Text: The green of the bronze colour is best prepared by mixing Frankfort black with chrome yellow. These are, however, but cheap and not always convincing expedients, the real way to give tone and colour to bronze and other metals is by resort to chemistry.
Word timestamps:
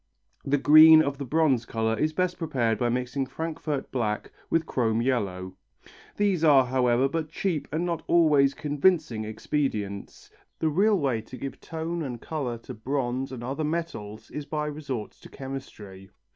The 0.43 0.57
green 0.57 1.03
of 1.03 1.19
the 1.19 1.25
bronze 1.27 1.63
colour 1.63 1.95
is 1.95 2.11
best 2.11 2.39
prepared 2.39 2.79
by 2.79 2.89
mixing 2.89 3.27
Frankfort 3.27 3.91
black 3.91 4.31
with 4.49 4.65
chrome 4.65 4.99
yellow. 5.03 5.57
These 6.17 6.43
are, 6.43 6.65
however, 6.65 7.07
but 7.07 7.29
cheap 7.29 7.67
and 7.71 7.85
not 7.85 8.01
always 8.07 8.55
convincing 8.55 9.25
expedients, 9.25 10.31
the 10.57 10.69
real 10.69 10.97
way 10.97 11.21
to 11.21 11.37
give 11.37 11.61
tone 11.61 12.01
and 12.01 12.19
colour 12.19 12.57
to 12.63 12.73
bronze 12.73 13.31
and 13.31 13.43
other 13.43 13.63
metals 13.63 14.31
is 14.31 14.47
by 14.47 14.65
resort 14.65 15.11
to 15.11 15.29
chemistry. 15.29 16.09